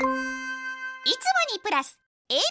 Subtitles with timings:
[0.00, 0.08] いつも
[1.54, 1.98] にプラス
[2.30, 2.42] ABC ラジ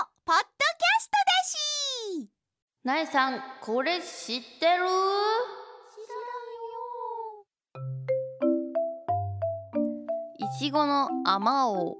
[0.00, 2.30] オポッドキャストだし。
[2.84, 4.84] なえさんこれ知ってる？
[10.38, 11.96] いちごのあまおう。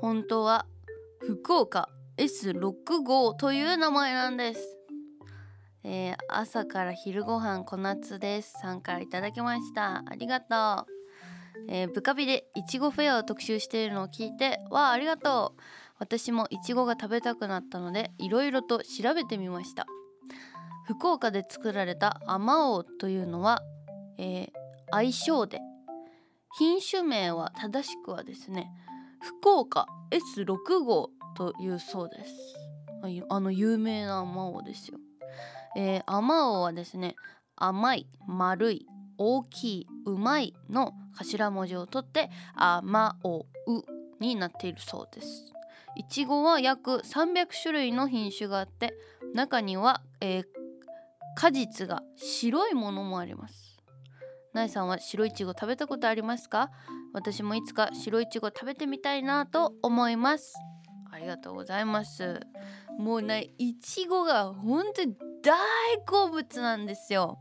[0.00, 0.66] 本当は
[1.20, 4.60] 福岡 S6 号という名前なんです、
[5.84, 8.58] えー朝から昼ご飯小夏です。
[8.60, 10.02] さんからいただきました。
[10.04, 10.99] ありがとう、
[11.68, 15.60] えー、部下日でいちごフェアを特集しているのを聞いてわあありがとう。
[15.98, 19.86] 私もいちごが食べたくなったのでいろいろと調べてみました。
[20.86, 23.62] 福岡で作られたあまおうというのは、
[24.18, 24.60] えー
[24.92, 25.60] 愛称で
[26.58, 28.70] 品種名は正しくはですね
[29.20, 32.32] 福岡 S6 号というそうです。
[33.02, 34.98] あゆあの有名なあまおうですよ。
[35.76, 37.14] えー、あまおうはですね
[37.54, 38.86] 甘い丸い
[39.22, 43.44] 大きいうまいの頭文字を取ってあまおう
[44.18, 45.52] になっているそうです。
[45.94, 48.94] いちごは約300種類の品種があって
[49.34, 50.44] 中には、えー
[51.36, 53.78] 果実が白いものもあります。
[54.52, 56.70] なえさんは白いちご食べたことありますか？
[57.14, 60.54] 私もいつか白いちご食べてみたいなと思います。
[61.10, 62.40] ありがとうございます。
[62.98, 65.56] もうねいちごが本当に大
[66.04, 67.38] 好物なんですよ。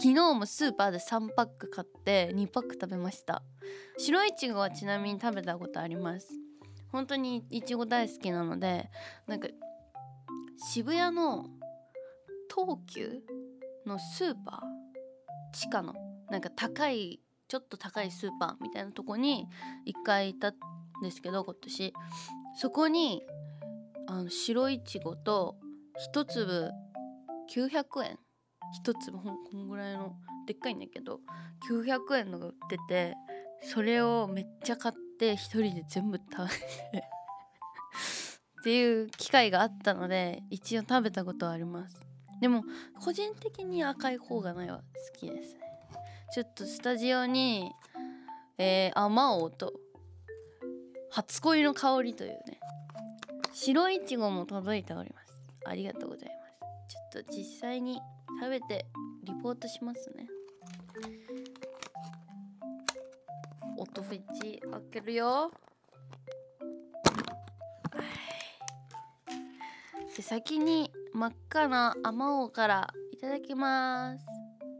[0.00, 3.42] 昨日もスーパーで3パック買って2パック食べました。
[3.98, 6.28] 白いちごはちなみに食べたことあります。
[6.92, 8.88] 本当にいちご大好きなので
[9.26, 9.48] なんか
[10.72, 11.46] 渋谷の
[12.48, 13.22] 東急
[13.86, 15.58] のスーパー？
[15.58, 15.94] 地下の？
[16.30, 19.48] なんか高いちょっと高いスーパーみたいなとこに
[19.84, 20.54] 一回行ったん
[21.02, 21.92] ですけど今年。
[22.56, 23.26] そこに
[24.06, 25.56] あの白いちごと
[25.96, 26.70] 一粒
[27.52, 28.18] 900円
[28.74, 30.16] 一粒ほんこんぐらいの
[30.46, 31.20] でっかいんだけど
[31.70, 33.14] 900円のが売ってて
[33.62, 36.48] それをめっちゃ買って一人で全部食べ
[37.00, 37.08] て
[38.60, 42.04] っていう機会があったので一応食べたことはあります。
[42.40, 42.64] でも
[43.00, 44.82] 個人的に赤い方がないは好
[45.18, 45.60] きですね。
[46.32, 47.72] ちょっとスタジオに
[48.58, 49.72] えー、あまおうと
[51.10, 52.58] 初恋の香りというね
[53.52, 55.48] 白いちごも届いております。
[55.64, 56.34] ありがとうございま
[56.88, 56.94] す。
[57.12, 58.00] ちょっと実際に
[58.40, 58.86] 食べて
[59.24, 60.28] リポートしますね。
[63.76, 65.50] 音フェチ開けるよ。
[70.16, 74.24] で先に真っ赤なあまおうからいただきます。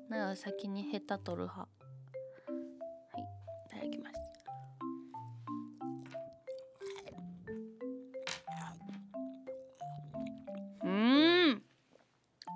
[0.09, 1.61] なら先にヘタ取る派。
[1.61, 1.69] は
[3.17, 4.19] いいただきます。
[10.85, 11.63] うん。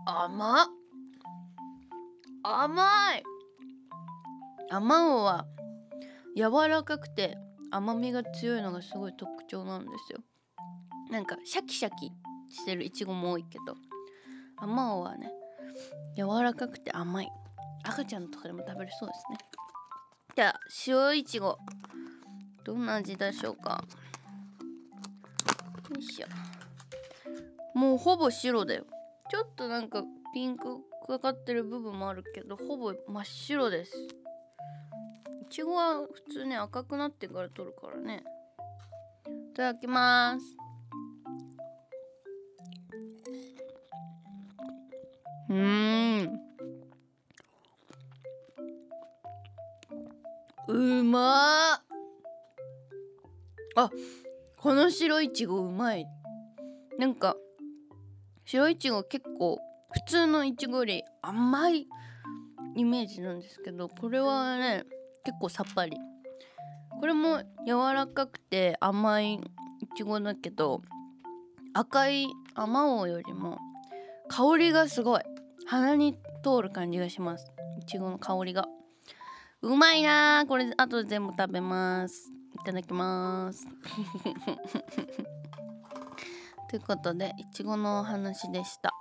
[0.07, 0.82] 甘っ。
[2.61, 2.83] 甘
[3.17, 3.23] い。
[4.71, 5.47] あまおうは
[6.37, 7.37] 柔らかくて
[7.71, 10.21] 甘みが強いのがすごい特徴なんですよ。
[11.11, 12.11] なんかシャキシャキ
[12.51, 13.77] してるいちごも多いけど
[14.59, 15.31] あまおうはね
[16.17, 17.29] 柔らかくて甘い。
[17.85, 19.39] 赤ちゃんとかでも食べれそうですね。
[20.37, 21.59] じゃあ塩いちご。
[22.65, 23.83] どんな味でしょうか。
[25.91, 27.79] よいしょ。
[27.79, 28.85] もうほぼ白だよ。
[29.31, 33.93] ちょっとなんかピンクかかってる部分もあるけどほぼ真っ白です。
[35.43, 38.25] いちごは普通ね赤くなってから取るからね。
[39.53, 40.45] いただきます。
[45.51, 46.41] うーん。
[50.69, 53.91] うまーあ
[54.57, 56.07] この白いちごうまい。
[56.99, 57.37] なんか
[58.45, 59.59] 白いちご結構
[59.93, 61.87] 普通のいちごより甘い
[62.75, 64.85] イメージなんですけどこれはね
[65.25, 65.97] 結構さっぱり。
[67.01, 69.41] これも柔らかくて甘いい
[69.97, 70.83] ちごだけど
[71.75, 73.59] 赤いあまおうよりも
[74.29, 75.23] 香りがすごい。
[75.67, 77.53] 鼻に通る感じがします。
[77.81, 78.67] いちごの香りが。
[79.63, 82.33] うまいなこれ後で全部食べます。
[82.55, 83.67] いただきます。
[86.71, 88.92] ということでいちごのお話でした。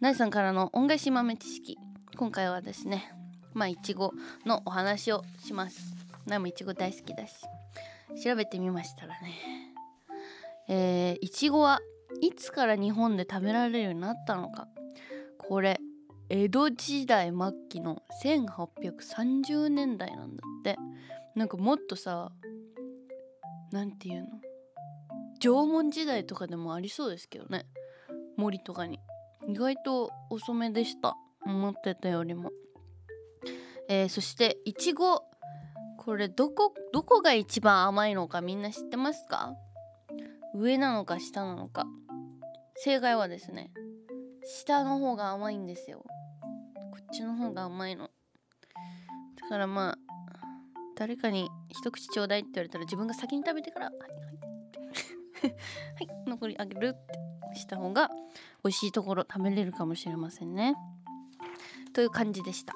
[0.00, 1.76] なえさんからの恩返し豆知識。
[2.16, 3.12] 今回はですね
[3.52, 4.14] まあいちご
[4.46, 5.94] のお話をします。
[6.26, 7.34] なえもいちご大好きだし。
[8.24, 9.34] 調べてみましたらね。
[10.68, 11.80] えーいちごは
[12.22, 14.68] いつから日本で食べられるようになったのか。
[15.36, 15.78] これ
[16.30, 17.38] 江戸時代末
[17.68, 20.78] 期の1830年代なんだって。
[21.34, 22.32] なんかもっとさ
[23.70, 24.28] なんていうの？
[25.40, 27.66] 縄文時代とかでもありそうですけどね。
[28.38, 28.98] 森とかに。
[29.50, 31.16] 意外と遅めでした。
[31.44, 32.50] 思ってたよりも、
[33.88, 35.24] えーそしていちご
[35.98, 39.54] これどこどこが一番甘いのかみんな知ってますか？
[40.54, 41.86] 上なのか下なのか。
[42.76, 43.72] 正解はですね
[44.44, 46.04] 下の方が甘いんですよ。
[46.92, 48.04] こっちの方が甘いの。
[48.04, 49.98] だからまあ
[50.96, 54.39] 誰かに一口ちょうだいって言われたら自分が先に食べてからはいはい。
[55.96, 58.10] はい残りあげるってした方が
[58.62, 60.76] 美味しいところ食べれるかもしれませんね。
[61.92, 62.74] という感じでした。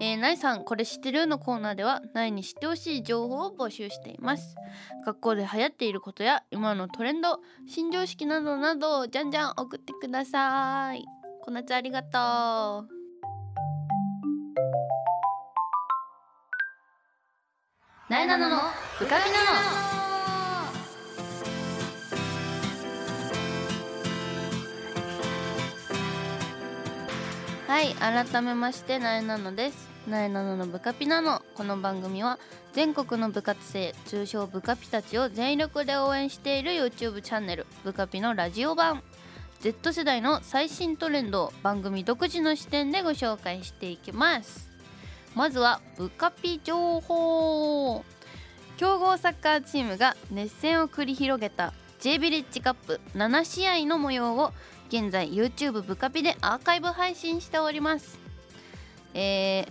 [0.00, 1.26] えー、ナイさんこれ知ってる？
[1.26, 4.56] のコーナーではナイに知ってほしい情報を募集しています。
[5.04, 11.04] 学校で流行っていることや今のトレンド新常識などなどじゃんじゃん送ってください。
[11.42, 12.88] こなつありがとう。
[18.08, 18.56] ナイナノの
[18.98, 19.99] ブカピナ
[27.70, 29.88] はい改めましてなえなのです。
[30.08, 32.40] なえなののブカピなのこの番組は
[32.72, 39.04] 全国の部活生通称ブカピたちを全力で応援している YouTube チャンネルブカピのラジオ版。
[39.60, 44.68] Z 世代の最新トレンドを番組独自の視点でご紹介していきます。
[45.36, 48.04] まずはブカピ情報。
[48.78, 54.52] 強豪サッカーチームが熱戦を繰り広げた J ビレッジカップ7試合の模様を
[54.90, 58.18] 現在 YouTube ブカピでアーカイブ配信しております。
[59.14, 59.66] えー、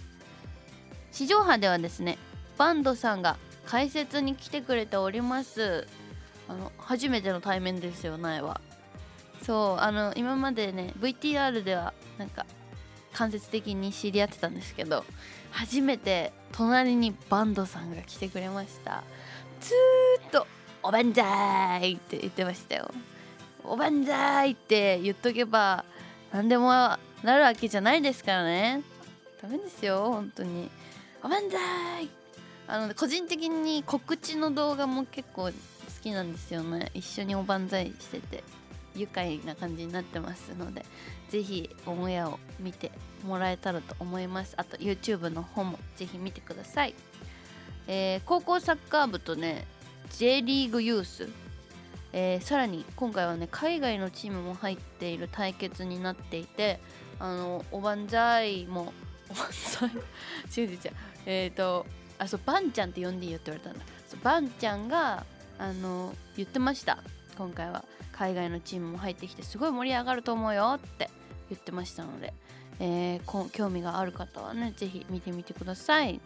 [1.12, 2.18] 地上波ではですね
[2.58, 5.88] バンドさんが解説に来てくれております。
[6.48, 8.62] あの初めての対面ですよ苗は。
[9.44, 12.46] そうあの今までね VTR ではなんか
[13.12, 15.04] 間接的に知り合ってたんですけど
[15.52, 19.04] 初めて隣にバンドさんが来てくれました。
[19.60, 20.48] ずーっと
[20.82, 22.90] 「おばんざーい!」って言ってましたよ。
[23.70, 25.86] おばんざいって言っとけば
[26.34, 26.98] 何でもな
[27.38, 28.82] るわけじゃないですからね。
[29.40, 30.72] ダメですよ本当に。
[31.24, 31.58] おばんざ
[32.00, 32.10] い。
[32.68, 35.52] あの個人的に告知の動画も結構好
[36.02, 36.90] きなんですよね。
[36.96, 38.44] 一緒におばんざいしてて
[38.96, 40.84] 愉快な感じになってますので
[41.30, 42.92] ぜひオンエアを見て
[43.24, 44.56] もらえたらと思います。
[44.58, 46.96] あと YouTube の方もぜひ見てください、
[47.88, 49.68] えー、高校サッカー部とね
[50.18, 51.30] J リーグユース
[52.12, 56.80] えー、さらに今回はね海外のチームも入っている対決になっていて
[57.20, 58.94] あのおばんざいも
[59.30, 60.62] おばんざい？
[60.62, 60.92] 違う違う違う。
[61.26, 61.86] えっ、ー、と
[62.18, 63.86] あそうばんちゃんって呼んでいいよって言われたんだ。
[64.08, 65.26] そうばんちゃんが
[65.58, 67.00] あの言ってました。
[67.38, 67.84] 今回は。
[68.12, 71.10] 海外のチームも入ってきてすごい盛り上がると思うよって
[71.50, 72.34] 言ってましたので、
[72.82, 76.20] えー、興味がある方はね是非見てみてください。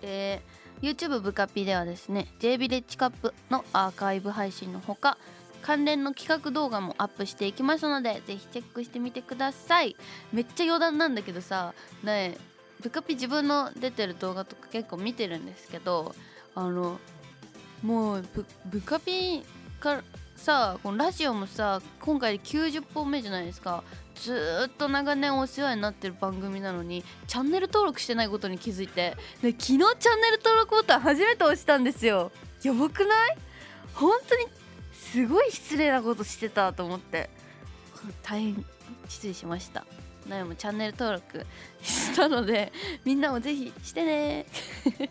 [0.00, 5.16] えー YouTube ブカピではですね J ビレッジカップのアーカイブ配信のほか
[5.62, 9.96] 関連の企画動画もアップしていきますのでぜひチェックしてみてください。
[10.30, 11.72] めっちゃ余談なんだけどさ
[12.02, 12.36] ね
[12.82, 16.14] ブカピ自分の出てる動画とか結構見てるんですけど
[16.54, 16.98] あの
[17.82, 19.42] もうブブカピ
[19.80, 20.02] から
[20.44, 23.82] さこのラジオもさ今回で90本目じゃないですか。
[24.14, 29.16] ずっと長年お世話になってる番組なのにチャンネル登録してないことに気づいて。
[29.40, 32.30] で昨日チャンネル登録ボタン初めて押したんですよ。
[32.62, 33.38] やばくない？
[33.94, 34.46] 本当に
[34.92, 37.30] すごい失礼なことしてたと思って。
[38.22, 38.66] 大変
[39.08, 39.86] 失礼しました。
[40.28, 41.46] なやもチャンネル登録
[41.82, 42.70] したので
[43.02, 44.44] みんなもぜひしてね。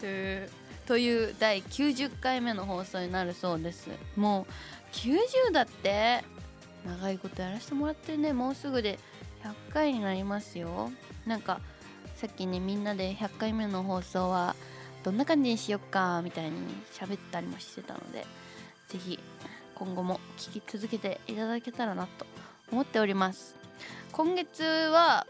[0.00, 0.50] という
[0.86, 3.88] という第90回目の放送になるそうです。
[4.16, 6.24] もう90だって？
[6.86, 8.32] 長いことやらせてもらってね。
[8.32, 8.98] もうすぐで
[9.42, 10.90] 100回になりますよ。
[11.26, 11.60] なんか
[12.14, 14.54] さっきねみんなで100回目の放送は
[15.02, 16.52] どんな感じにしよっかみたいに
[16.92, 18.24] 喋ったりもしてたので
[18.88, 19.18] 是非
[19.74, 22.26] 今後も聞き続けていただけたらなと
[22.72, 23.54] 思っております。
[24.12, 25.26] 今月は、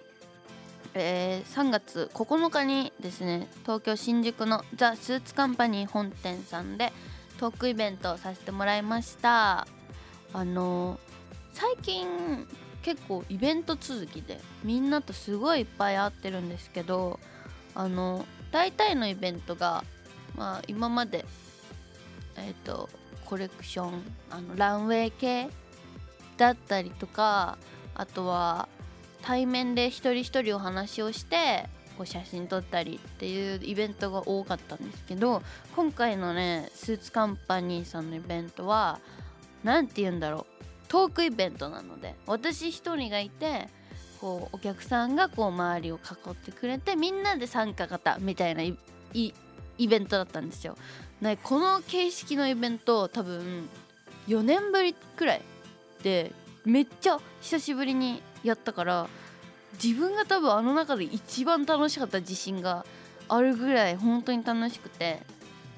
[0.95, 6.93] えー、3月9日にですね東京新宿のザ・スーツカンパニー本店さんで
[7.38, 9.66] トークイベントをさせてもらいました。
[10.33, 10.99] あの
[11.52, 12.07] 最近
[12.83, 17.19] 結構イベント続きでみんなとすごいいっぱい会ってるんですけど
[17.75, 19.83] あの大体のイベントが、
[20.37, 21.25] まあ、今まで
[22.37, 22.88] えっ、ー、と
[23.25, 25.49] コレクションあのランウェイ系
[26.37, 27.59] だったりとか
[27.95, 28.69] あとは
[29.26, 31.68] 対面で一人一人お話をして
[31.99, 35.42] こう写真撮ったりっていうイベントが多かったんですけど
[35.75, 39.00] 今回のねスーツカンパニーさんのイベントは
[39.64, 43.68] 何て言うんだろうトークイベントなので私一人がいて
[44.21, 48.76] こうお客さんがこう周りを囲ってくれてみんなで参加型みたいなイ
[49.88, 50.76] ベントだったんですよ。
[51.21, 53.68] ね、この形式のイベント多分
[54.28, 55.42] 4年ぶりくらい
[56.02, 56.30] で
[56.67, 59.07] めっちゃ久しぶりにやったから
[59.83, 62.85] 自分が多分あの中で一番楽しかった自信が
[63.29, 65.21] あるぐらい本当に楽しくて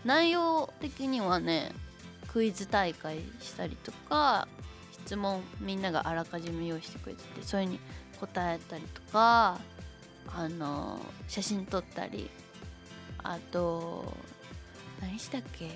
[0.04, 1.72] 内容的にはね
[2.28, 4.48] クイズ大会したりとか
[5.04, 7.78] 質問みんながあらかじめ用意してくれててそれに
[8.20, 9.58] 答えたりとか
[10.34, 12.30] あの写真撮ったり
[13.22, 14.14] あと
[15.00, 15.70] 何したっけ？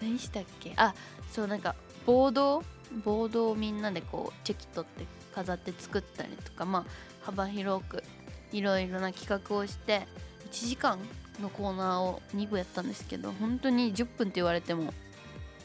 [0.00, 0.72] 何したっけ？
[0.76, 0.94] あ
[1.32, 1.74] そうなんか
[2.06, 2.62] ボード
[3.04, 6.84] ボードをみんなでこうチェキ取って飾って作ったりとかまあ
[7.22, 8.02] 幅広く
[8.52, 10.06] いろいろな企画をして
[10.50, 10.98] 1時間
[11.42, 14.94] のコーナーを2部やったんですけど本当に10分って言われても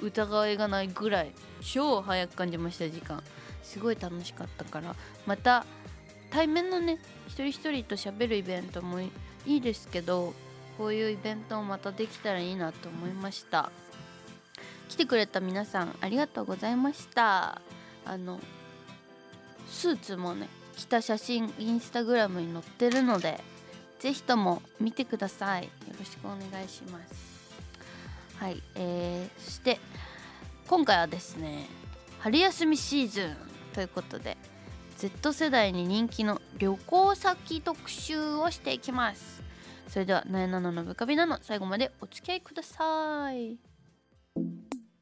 [0.01, 1.31] 疑いがないぐらい
[1.61, 3.23] 超早く感じました時間。
[3.63, 4.95] すごい楽しかったから。
[5.25, 5.65] また
[6.31, 9.11] 対面のね一人一人と喋るイベントもい
[9.45, 10.33] いですけど
[10.77, 13.71] こういうイベントもまたできたらいいなと思いました。
[14.91, 17.61] 来てくれた皆さんありがとうございました。
[18.03, 18.41] あの
[19.65, 23.39] スーツもね着た写真インスタグラムに載ってるので
[23.99, 25.63] ぜひとも見てください。
[25.63, 27.31] よろしくお願いします。
[28.35, 29.79] はいえー、そして
[30.67, 31.67] 今回はですね
[32.19, 33.37] 春休みシーズン
[33.71, 34.35] ということで
[34.97, 39.41] Z 世代に人気の旅行先特集をしていきます。
[39.87, 43.57] それではなえなののブカビナの最後までお付き合いください。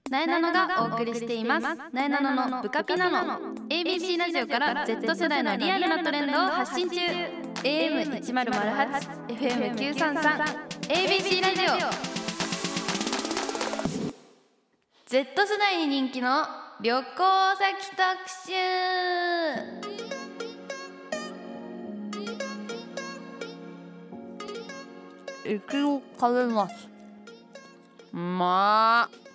[0.10, 1.68] なえなのがお送りしています。
[1.92, 3.39] なえなののブカピナの
[3.70, 6.96] ABC ラジオから Z 世代のリアルなトレンドを発信中。
[7.62, 11.66] AM1008 FM933 ABC ラジオ。
[15.06, 16.44] Z 世代に人気の
[16.82, 17.04] 旅行
[17.60, 18.01] 先特
[18.48, 18.54] 集。
[25.46, 26.89] 息を食べます。
[28.12, 29.28] まあ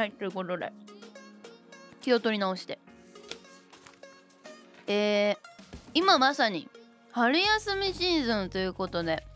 [0.00, 0.72] はいということで
[2.00, 2.78] 気を取り直して。
[4.86, 5.36] えー、
[5.92, 6.70] 今まさに
[7.12, 9.26] 春休みシーズンということで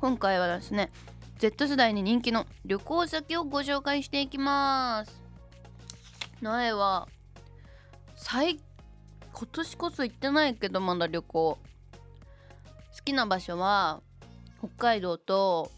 [0.00, 0.90] 今回はですね
[1.36, 5.22] Z 世代に人気の旅行先をご紹介していきます。
[6.40, 7.06] 苗は
[8.16, 8.60] 最
[9.34, 11.58] 今年こそ行ってないけどまだ旅行。
[11.58, 11.58] 好
[13.04, 14.00] きな場所は
[14.58, 15.70] 北海道と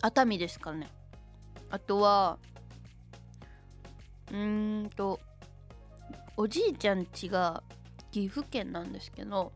[0.00, 0.90] 熱海ですかね。
[1.68, 2.38] あとは
[4.32, 5.20] うーんと
[6.36, 7.62] おじいちゃん家が
[8.10, 9.52] 岐阜県なんですけど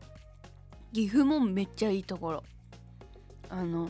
[0.93, 2.43] 岐阜もめっちゃいいところ。
[3.49, 3.89] あの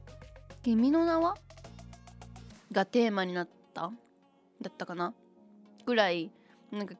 [0.62, 1.36] 「君の名は?」
[2.72, 3.92] がテーマになった？
[4.60, 5.14] だったかな？
[5.84, 6.30] ぐらい
[6.70, 6.98] なんかん？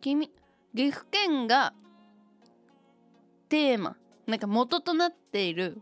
[0.00, 0.30] 君
[0.74, 1.72] 岐阜県が
[3.48, 5.80] テーマなんか元となっている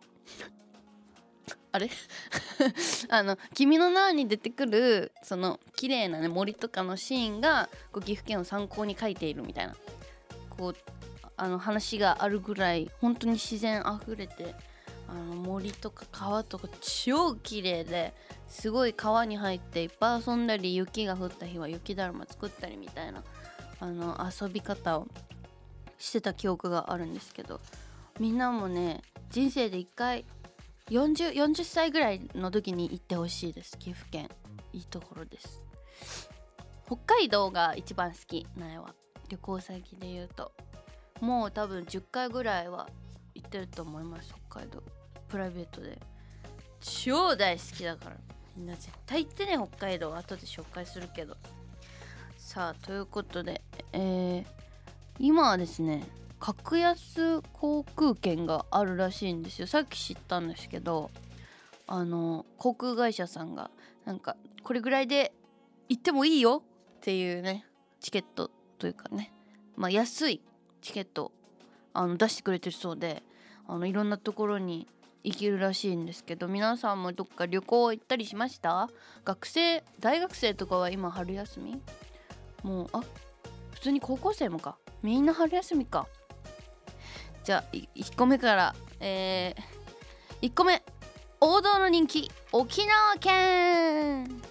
[1.77, 1.91] あれ？
[3.11, 9.77] あの「君の名」に出てくるその綺麗なね森とかのシーンがこう岐阜県を参考に書いているみたいな。
[10.51, 10.77] こう
[11.37, 14.55] あの話があるぐらい本当に自然あふれて
[15.07, 18.15] あの森とか川とか超綺麗で
[18.49, 23.23] すごい川に入っていっぱい遊んだり雪が降った日は雪だるま作ったりみたいな
[23.81, 25.09] あの遊び方を
[25.99, 27.61] してた記憶があるんですけど
[28.19, 30.25] みんなもね人生で一回
[30.91, 33.77] 40, 40歳ぐらいの時に行ってほしいです。
[33.79, 34.29] 岐阜県。
[34.73, 35.63] いいところです。
[36.87, 38.95] 北海道が一番好き苗は
[39.29, 40.53] 旅行先で言うと
[41.21, 42.89] もう多分10回ぐらいは
[43.35, 44.83] 行ってると思います北海道。
[45.29, 45.99] プライベートで。
[46.81, 48.17] 超大好きだから。
[48.57, 51.37] みんな絶対行ってね北海道後で紹介するけど。
[52.37, 53.61] さあということで
[53.93, 54.45] えー、
[55.19, 56.05] 今はですね
[56.39, 59.67] 格安航空券があるらしいんですよ。
[59.67, 61.11] さっき知ったんですけど
[61.87, 63.71] あの航空会社さんが
[64.05, 65.33] なんかこれぐらいで
[65.89, 66.63] 行ってもいいよ
[66.99, 67.65] っていうね
[68.01, 69.33] チケットというかね
[69.77, 70.43] まあ安い
[70.83, 71.33] チケット
[71.95, 73.23] あの出してくれてるそうで
[73.67, 74.87] あのいろんなところに
[75.25, 78.89] 行けるらしいんですけど皆さんもどっか旅行行ったりしました？
[79.25, 81.81] 学生大学生とかは今春休み？
[82.63, 83.01] もうあ
[83.73, 84.77] 普通に高校生もか。
[85.03, 86.07] みんな春休みか。
[87.47, 90.83] じゃあ1個目からえー、1個目。
[91.41, 94.43] 王道の人気沖縄県。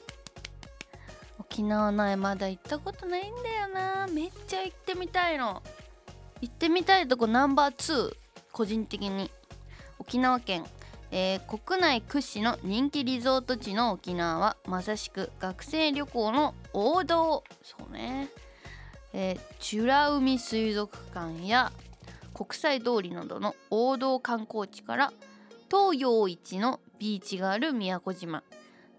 [1.37, 4.07] 沖縄苗まだ行ったことないんだよな。
[4.07, 5.61] めっちゃ行ってみたいの。
[6.39, 8.15] 行ってみたいとこナンバー2
[8.53, 9.29] 個人的に。
[9.99, 10.63] 沖縄県、
[11.11, 14.39] えー、国内屈指の人気リゾート地の沖縄。
[14.39, 17.43] はまさしく学生旅行の王道。
[17.61, 18.29] そうね、
[19.11, 21.73] えー、美ら海水族館や
[22.35, 25.13] 国際通りなどの王道観光地から
[25.71, 28.43] 東洋一のビーチがある宮古島。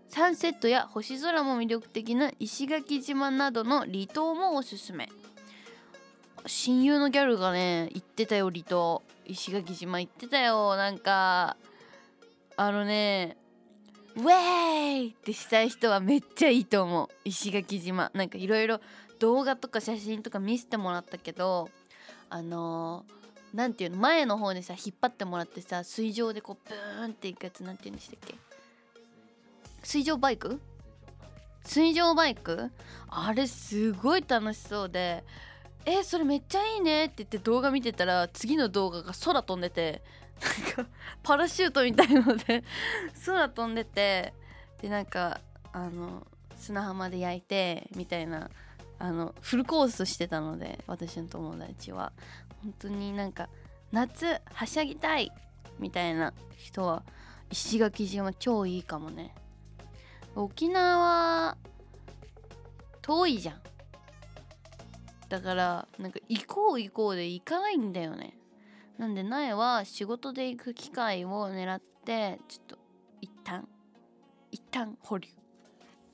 [0.09, 5.11] サンセットや星空も魅力的な石垣島などの離島もおすすめ。
[6.47, 10.75] 親友のギャルがね言ってたよりと石垣島行ってたよ。
[10.76, 11.59] なんか
[12.57, 13.37] あのね
[14.16, 17.09] ウェイってしたい人はめっちゃいいと思う。
[17.25, 18.11] 石垣島。
[18.14, 18.81] なんかいろいろ
[19.19, 21.69] 動画とか写真とか見せてもらったけど
[22.28, 23.12] あのー、
[23.57, 28.35] なんていうの前の方でさ引っ張ってもらってさ水上でこうブーンっていくやつなんていうんでしたっけ？
[29.83, 30.61] 水上バイク？
[31.65, 32.71] 水上バイク？
[33.09, 35.25] あれすごい楽しそうで
[35.87, 40.03] えそれめっちゃいいねって言って動画見てたら次の動画が空飛んでて
[40.75, 40.91] なんか
[41.23, 42.63] パラシュートみたいので
[43.25, 44.35] 空飛んでて
[44.83, 45.41] でなんか
[45.73, 46.27] あの
[46.59, 48.51] 砂浜で焼いてみたいな
[48.99, 52.13] あのフルコースしてたので私の友達は。
[52.63, 53.49] 本当になんか
[53.93, 55.33] 夏はしゃぎたい
[55.79, 57.03] みたいな人は
[57.51, 59.35] 石垣島超いいかもね。
[60.35, 61.57] 沖縄
[63.03, 63.61] 遠いじゃん。
[65.29, 68.37] だからなんか行こう行こうで行かないんだよね。
[68.99, 72.79] なんで苗は仕事で行く機会を狙ってちょっと
[73.21, 73.69] 一旦
[74.51, 75.29] 一旦保留。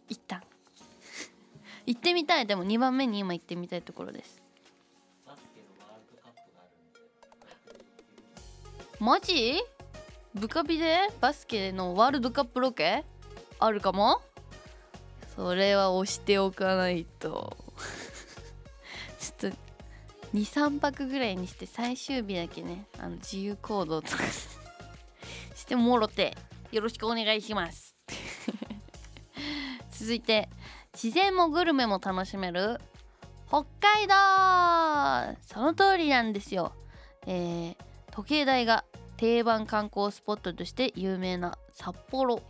[0.09, 0.43] 一旦。
[1.87, 2.47] 行ってみたい。
[2.47, 4.42] でも2番目に今行ってみたいところです。
[9.03, 9.55] マジ？
[10.33, 10.97] ブカビで？
[11.21, 13.05] バスケのワールドカップロケ？
[13.59, 14.23] あるかも？
[15.35, 17.57] それは押しておかないと。
[19.19, 19.57] ちょっと
[20.35, 24.23] 23泊ぐらいにして最終日だけねあの自由行動とか。
[25.57, 26.37] してもろて
[26.71, 27.97] よろしくお願いします。
[29.91, 30.49] 続いて
[30.95, 32.81] 自然もグルメも楽しめる
[33.49, 35.37] 北海道。
[35.43, 36.73] その通りなんですよ、
[37.27, 37.77] えー、
[38.13, 38.85] 時計台が
[39.17, 42.41] 定番観光スポットとして有名な札幌。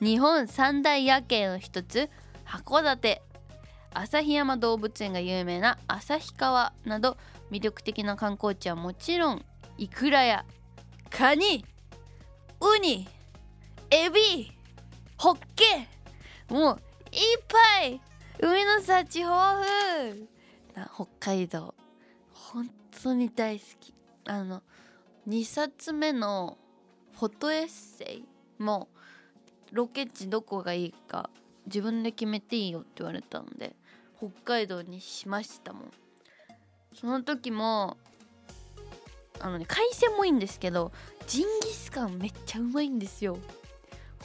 [0.00, 2.08] 日本三大夜景の一つ
[2.46, 3.20] 函館。
[3.92, 7.16] 旭山動物園が有名な旭川など
[7.50, 9.44] 魅力的な観光地はもちろん
[9.78, 10.44] イクラや
[11.10, 11.64] カニ
[12.60, 13.08] ウニ
[13.90, 14.52] エビ
[15.18, 15.88] ホッケ
[16.54, 16.80] もう
[17.12, 18.00] いっぱい。
[18.38, 19.60] 海の幸豊
[20.06, 20.28] 富。
[20.94, 21.74] 北海道。
[22.32, 22.70] 本
[23.02, 23.92] 当に大好き。
[24.26, 24.62] あの
[25.30, 26.58] 2冊目の
[27.12, 28.24] フォトエッセイ
[28.58, 28.88] も
[29.70, 31.30] ロケ地どこがいいか
[31.66, 33.76] 自分で決めていいよって言われたので
[34.18, 35.90] 北海道にしましたもん。
[36.92, 37.96] その時も
[39.38, 40.90] あのね海鮮もいいんですけど
[41.28, 43.38] ジンギスカンめっちゃうまいんですよ。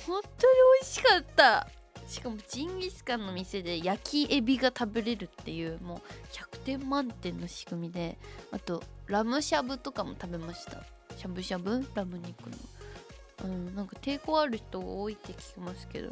[0.07, 0.33] 本当に
[0.81, 1.67] 美味しかった。
[2.07, 5.97] しかもジンギスカンの店で焼きエビが食べれるっていうもう
[6.33, 8.17] 100点満点の仕組みで
[8.51, 10.94] あとラムしゃぶとかも食べました。
[11.15, 12.57] しゃぶしゃぶラム肉の。
[13.43, 16.09] うんなんか抵抗ある人多いって聞きますけど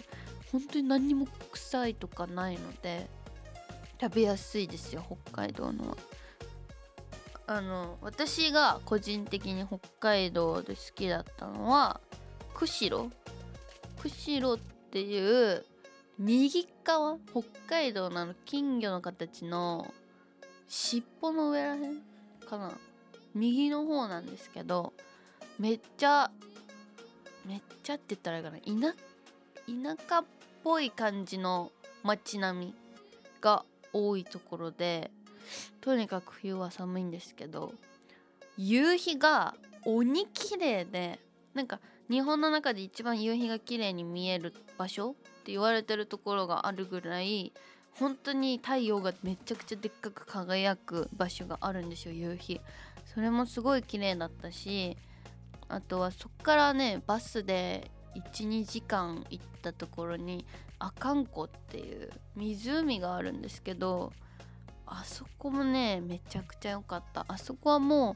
[0.52, 3.08] 本当に何にも臭いとかないので
[4.00, 5.98] 食べやすいですよ北海道のは。
[7.46, 12.00] あの私が個人的に北海道で好きだったのは
[12.54, 13.12] 釧路。
[14.02, 15.66] 釧路っていう
[16.20, 19.94] 右側北海道のあの金魚の形の
[20.68, 22.02] 尻尾の上らへん
[22.48, 22.72] かな。
[23.36, 24.94] 右の方なんですけど
[25.60, 26.32] めっちゃ
[27.46, 30.26] めっちゃって言ったらいいかな田舎っ
[30.64, 31.72] ぽい感じの
[32.04, 32.76] 街並み
[33.42, 35.12] が多いところで
[35.82, 37.74] とにかく冬は寒いんですけど
[38.58, 41.20] 夕日が鬼綺麗で
[41.54, 47.54] なんか日本の中で一番夕日が綺麗に見える場所って言われてるところがあるぐらい
[47.94, 52.62] 本当に太陽がめちゃくちゃでっかく輝く場所があるんですよ夕日。
[53.14, 54.98] それもすごい綺麗だったし
[55.68, 57.92] あとはそっからねバスで
[58.34, 60.46] 12時間行ったところに
[60.80, 64.12] 阿寒湖っていう湖があるんですけど
[64.86, 67.26] あそこもねめちゃくちゃ良かった。
[67.28, 68.16] あそこはもう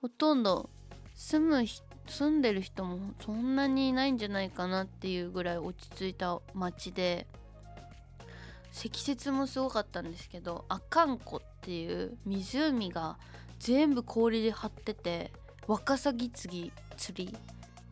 [0.00, 0.70] ほとんど
[1.14, 1.66] 住む
[2.06, 7.26] 住んでる人もそんなにいないんじゃないかなっていうぐらい落ち着いた街で
[8.70, 13.18] 積雪もすごかったんですけど阿寒湖っていう湖が
[13.58, 15.32] 全部氷で張ってて
[15.66, 17.36] ワカサギ釣り釣り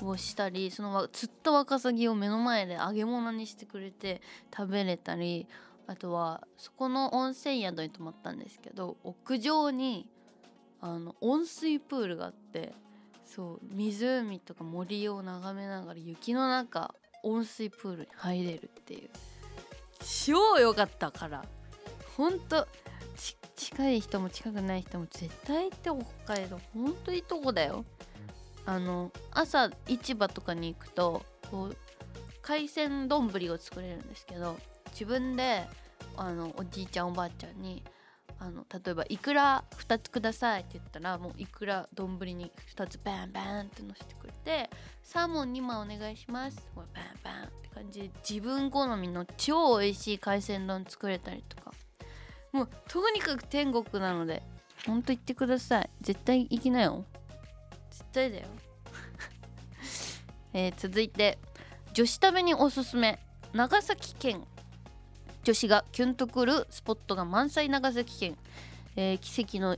[0.03, 4.20] をしたりその釣ったワカサギを目の前で揚げ物にしてくれて
[4.55, 5.46] 食べれたり
[5.87, 10.09] あとはそこの温泉宿に泊まったんですけど屋上に
[10.81, 12.72] あの温水プールがあって
[13.24, 19.11] そう湖とか森を眺めながら雪の中温水プールに入れるっていう。
[20.27, 21.44] 超良かったから。
[22.16, 22.68] ほんと
[23.57, 25.90] 近い人も近くない人も絶対行って
[26.27, 27.85] 北海道ほんといいとこだよ。
[28.66, 31.77] あの朝市場とかに行くとこう
[32.40, 34.57] 海鮮丼を作れるんですけど
[34.92, 35.64] 自分で
[36.16, 37.83] あのおじいちゃんおばあちゃんに
[38.38, 44.70] あの例えば「いくら2つください」って言ったらもういくら丼に2つバンバンってのせてくれて
[45.03, 46.87] 「サーモン2枚お願いします」バン
[47.22, 51.63] バンって感じで自分好みの超美味しい海鮮丼作れたりとか
[52.54, 54.44] もうとにかく天国なので
[54.86, 55.90] ほんと言ってください。
[56.00, 57.04] 絶対行きなよ。
[57.90, 58.46] 絶対だよ。
[60.54, 61.38] えー、続いて
[61.94, 63.18] 女子旅におすすめ。
[63.52, 64.44] 長崎県。
[65.42, 68.38] 女子がキュンとくるスポットが満載長崎県、
[68.94, 69.76] えー、奇跡の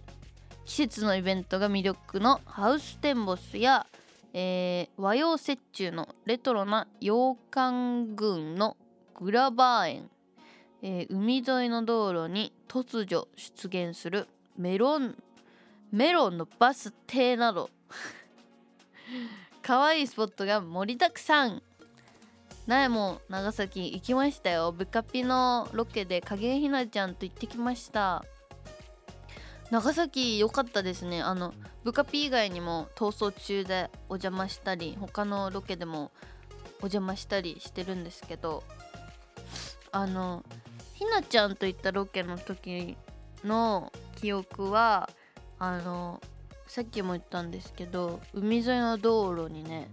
[0.67, 3.87] 季節のイベントが魅力のハウステンボスや、
[4.35, 8.77] えー、和洋折衷のレトロな洋館群の
[9.19, 10.11] グラバー園、
[10.89, 15.17] えー、海沿いの道路に突如出現するメロン
[15.91, 17.71] メロンのバス停など。
[19.63, 21.61] 可愛いスポットが盛りだくさん。
[22.69, 24.71] 苗も長崎行きましたよ。
[24.71, 28.25] ブカピのロケで影ひなちゃんと行ってきました。
[29.73, 31.21] 長崎良かったですね。
[31.21, 36.13] あのブカピ以外にも逃走中でお邪魔したり他のロケでも
[36.79, 38.63] お邪魔したりしてるんですけど。
[39.97, 40.45] あの
[40.97, 42.97] ひなちゃんと行ったロケの時
[43.45, 45.11] の記憶は
[45.59, 46.23] あの
[46.67, 49.91] さっきも言ったんですけど海沿いの道路にね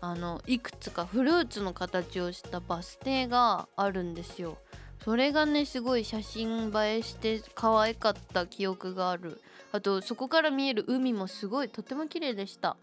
[0.00, 4.58] あのいくつかフルーツの形をしたバス停があるんですよ。
[5.04, 9.40] それがねすごい写真映えして可愛かった記憶がある。
[9.70, 12.76] あとそこから見える海もすごいとても綺麗でした。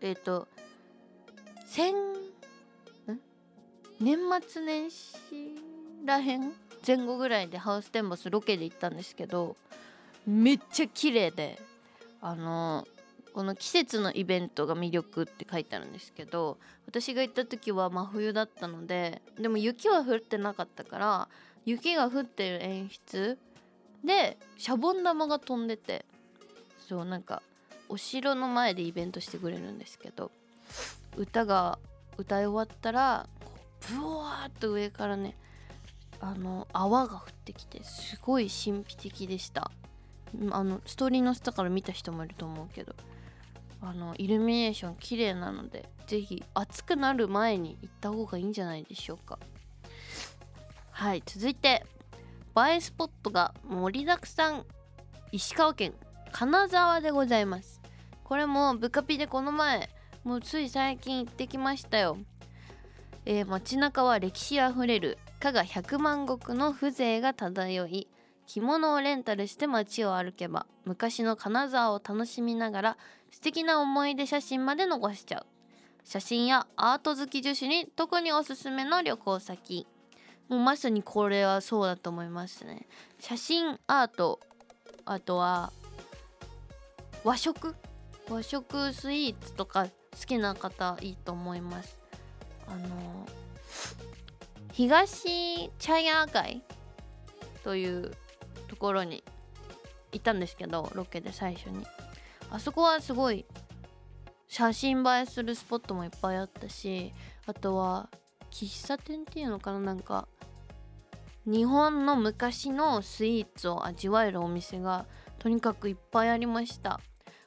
[0.00, 0.48] えっ、ー、と
[1.66, 1.94] 千
[4.00, 5.18] 年末年始
[6.10, 6.52] らへん
[6.86, 9.56] 前後ぐらいでハウステンボスロケで行ったんですけど
[10.26, 11.58] めっちゃ綺麗で
[12.20, 12.86] あの
[13.32, 21.28] この季節のイベントが魅力って書いてあるんですけど私が行った時は真冬だったのででも雪は降ってなかったから
[21.64, 23.38] 雪が降ってる演出
[24.04, 26.04] でシャボン玉が飛んでて
[26.88, 27.42] そうなんか
[27.88, 30.30] お城の前でイベントしてくれるんですけど
[31.16, 31.78] 歌が
[32.16, 33.26] 歌い終わったら
[33.88, 35.36] ブワーっと上からね
[36.20, 39.70] あの泡が降ってきてすごい神秘的でした。
[40.50, 42.94] あのストーリーの下から見た人もいると思うけど。
[43.82, 49.38] あのイルミネーション綺麗なので是非暑くなる前に行った方がいいんじゃないでしょうか。
[50.90, 51.86] はい続いて
[52.56, 54.66] 映えスポットが盛りだくさん。
[55.32, 55.94] 石川県
[56.30, 57.80] 金沢でございます。
[58.22, 59.88] これもブカピでこの前
[60.24, 62.18] もうつい最近行ってきましたよ。
[63.26, 65.18] えー、街中は歴史あふれる。
[65.40, 68.08] 加賀百万石の風情が漂い
[68.46, 72.98] 着物をレンタルして街を歩けば昔の金沢を楽しみながら
[73.30, 75.46] 素敵な思い出写真まで残しちゃう。
[76.04, 79.86] 写真やアート好き女子に特におすすめの旅行先。
[80.48, 82.86] もうまさにこれはそうだと思いますね。
[83.18, 84.40] 写真アート
[85.06, 85.72] あとは
[87.24, 87.74] 和食？
[88.28, 89.90] 和食スイーツとか好
[90.26, 91.99] きな方いいと思います。
[92.70, 93.26] あの
[94.72, 96.62] 東茶屋街
[97.64, 98.12] という
[98.68, 99.22] ところに
[100.12, 101.84] 行ったんですけどロケで最初に。
[102.50, 103.46] あそこはすごい
[104.48, 107.12] 写真映えするスポットもいっぱいあったし
[107.46, 108.08] あとは
[108.50, 110.26] 喫茶店っていうのかななんか
[111.46, 115.06] 日本の昔のスイーツを味わえるお店が
[115.38, 117.00] とにかくいっぱいありました。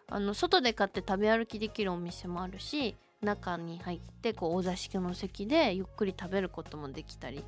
[0.07, 7.43] あの外で買って食べ歩きできるお店もあるし中に入ってこうお座敷の席でゆっくり食べることもできたり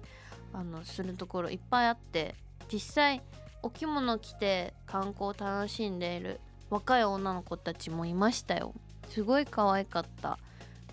[0.54, 2.36] あのするところいっぱいあって
[2.72, 3.22] 実際
[3.62, 8.74] お着物着て観光を楽しんでいる若い女の子たちもいましたよ。
[9.10, 10.40] すごい可愛かった。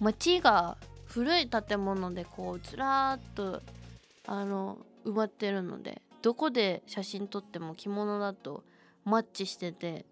[0.01, 3.63] 街が古い建物でこうずらーっと
[4.27, 8.65] あの埋まってるのでどこで写真撮っても着物だと
[9.05, 10.07] マッチしてて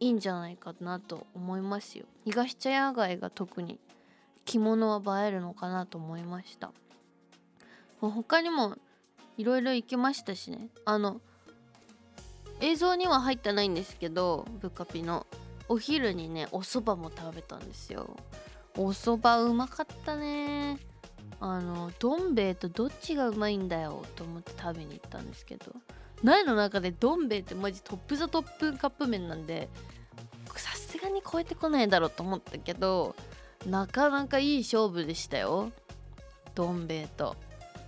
[0.00, 2.06] いいんじゃないかなと思いますよ。
[2.24, 3.80] 東茶屋街が特に
[4.48, 6.72] 着物は映えるのかなと思いました。
[8.00, 8.76] 他にも
[9.36, 10.70] いろいろ行きましたしね。
[10.86, 11.20] あの
[12.60, 15.26] 映像には入ってないんですけどブカピの。
[15.68, 18.16] お昼にねお蕎麦も食べたんですよ。
[18.78, 20.78] お蕎麦うまかったね。
[21.40, 25.66] あのどん兵衛とどっちがうまいんだよと思って食べに行ったんですけど。
[26.22, 29.68] 苗の中でどん兵衛ってマジトップ・ザ・トップカップ麺なんで
[30.56, 33.14] さすがに超えてこないだろうと思ったけど
[33.66, 35.72] なかなかいい勝負でしたよ。
[36.54, 37.36] どん兵衛と。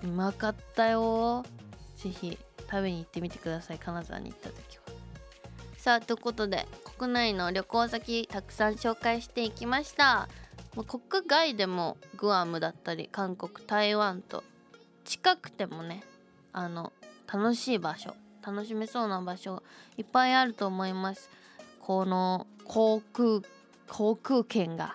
[0.03, 1.45] うまかったよ。
[1.97, 2.39] ぜひ
[2.71, 3.79] 食べに行ってみてください。
[3.79, 4.83] 金沢に行った時は。
[5.77, 6.67] さあということで
[6.99, 10.29] 国内の旅行先たくさん紹介していきました。
[10.75, 14.45] 国外でもグアムだったり韓国台湾と
[15.05, 16.03] 近くてもね
[16.53, 16.93] あの
[17.27, 18.15] 楽しい場所
[18.47, 19.63] 楽しめそうな場所
[19.97, 21.31] いっぱいあると思います。
[21.81, 23.41] この航空
[23.89, 24.95] 航空券が。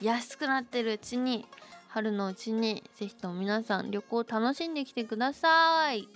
[0.00, 1.46] 安くなってるうちに
[1.88, 6.08] 春のうちにぜひとも皆さん旅行楽しんできてください。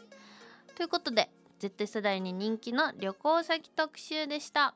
[0.76, 4.74] ということで Z 世代に人気の旅行先特集でした。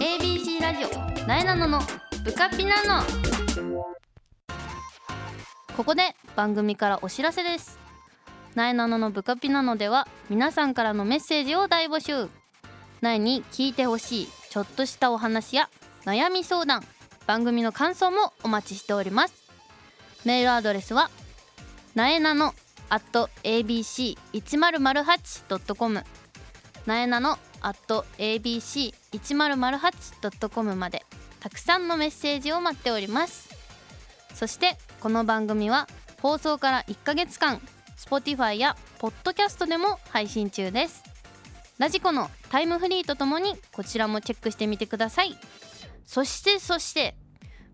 [0.00, 1.80] ABC ラジオなえなのの
[2.24, 3.04] ブカピナの
[5.76, 7.78] ここで番組からお知らせです。
[8.54, 12.41] なえなののブカピナのでは皆さんからのメッセージを大募集。
[13.02, 14.28] なえに聞いてほしい。
[14.48, 15.68] ちょっとしたお話や
[16.04, 16.82] 悩み相談。
[17.26, 19.34] 番組の感想もお待ちしております。
[20.24, 21.10] メールアドレスは
[21.94, 22.54] なえなの
[22.88, 26.04] at abc1008.com
[26.86, 31.04] なえなの at abc1008.com まで
[31.40, 33.50] たくさんのメッセージを待っております。
[34.34, 35.88] そしてこの番組は
[36.20, 37.60] 放送から1ヶ月間
[37.96, 41.11] Spotify や Podcast でも配信中です。
[41.78, 45.36] ラジコのタイムフリーとともにこちらもチェックしてみてください。
[46.06, 47.16] そしてそして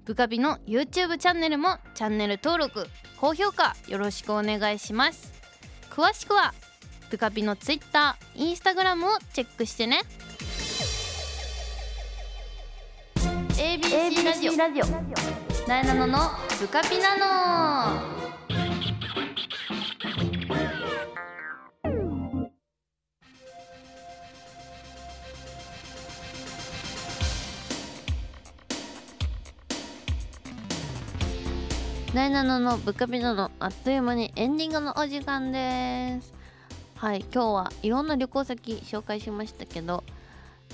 [0.04, 2.86] ブカビの YouTube チャンネルもチャンネル登録
[3.20, 5.32] 高評価よろしくお願いします。
[5.90, 6.54] 詳しくは
[7.10, 10.00] ブカビの Twitter、Instagram をチェックしてね。
[13.56, 14.86] ABC ラジオ。
[15.68, 16.18] なえなのの
[16.60, 18.27] ブカピナの
[32.18, 36.34] なえなののブカピナのあっという間にエンディングのお時間です。
[36.96, 40.02] はい今日はいろんな旅行先紹介しましたけど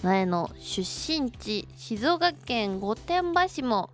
[0.02, 3.90] なえの出身地静岡県御殿場市も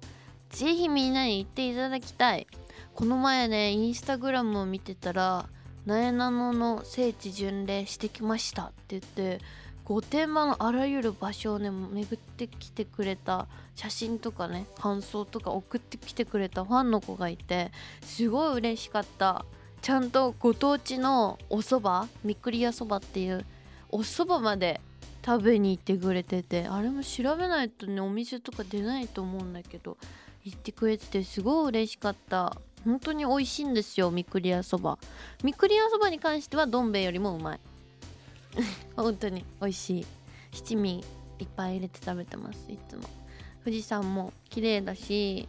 [0.50, 2.46] ぜひみんなに行っていただきたい。
[2.94, 5.46] この前ねインスタグラムを見てたら
[5.86, 9.40] なえなのの聖地巡礼してきましたって言って
[9.90, 19.44] 御殿場のあらゆる場所をね巡ってきてくれた写真とかね感想とか送ってきてくれたファンの子がいてすごい嬉しかった。
[19.82, 23.44] ちゃんとご当地のお蕎麦みっくりやそばっていう
[23.88, 24.80] お蕎麦まで
[25.26, 29.96] 食べに行ってくれててあれも調べないとねお店とか出ないと思うんだけど
[30.44, 32.56] 行ってくれててすごい嬉しかった。
[32.84, 34.98] 本当に美味しいんですよみっくりやそば
[35.42, 37.60] みっくりやそばに関してはどん兵衛よりもうまい。
[38.96, 40.06] 本当に美味しい
[40.52, 41.04] 七味
[41.38, 43.02] いっぱい入れて食べてますいつも。
[43.64, 45.48] 富士山も綺麗だし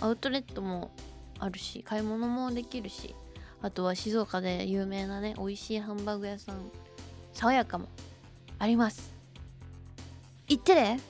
[0.00, 0.90] アウトレットも
[1.38, 3.14] あるし買い物もできるし
[3.62, 6.70] あとは静岡で有名なね美味しいハンバーグ屋さん
[7.36, 7.86] 爽やかも。
[8.58, 9.12] あります。
[10.48, 11.00] 行ってね。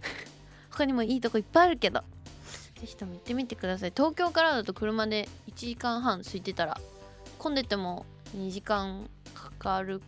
[0.70, 2.00] 他にもいいとこいっぱいあるけど。
[2.00, 3.92] ぜひとも行ってみてください。
[3.96, 6.78] 東京からだと車で1時間半空いてたら
[7.38, 8.04] 混んでても
[8.36, 10.02] 2時間かかる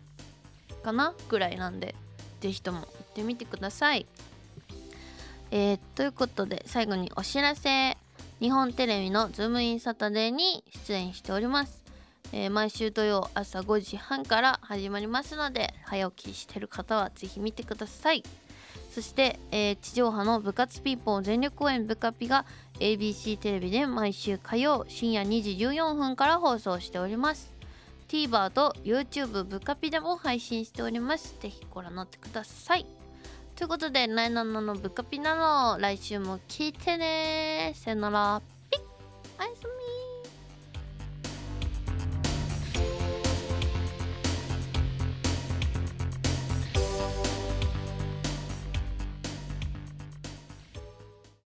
[0.87, 1.95] かなぐらいなんで
[2.39, 4.05] ぜひとも行ってみてください。
[5.51, 7.97] えー、ということで最後にお知らせ。
[8.39, 11.81] 日本テレビのズームインサタデーに出演しております、
[12.31, 18.23] えー毎週土曜朝5時半から始まりますので早起きしてる方はぜひ見てください。
[18.93, 22.45] そして、えー地上波の部活ピーポー全力応援部カピが
[22.79, 27.56] ABC テレビで毎週火曜深夜2時14分から放送しております。
[28.07, 31.35] TVer と YouTube ブカピでも配信しております。
[31.39, 32.85] ぜひご覧になってください。
[33.55, 37.73] ということで「ナイナナのブカピなの」来週も聞いてね。
[37.75, 38.41] さよなら。
[38.69, 38.81] ピッ。
[39.39, 39.76] おやすみ。